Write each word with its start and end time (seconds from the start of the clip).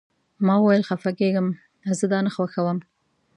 ما 0.45 0.55
وویل: 0.59 0.83
خفه 0.89 1.11
کیږم، 1.19 1.47
زه 1.97 2.05
دا 2.11 2.19
نه 2.25 2.31
خوښوم. 2.35 2.77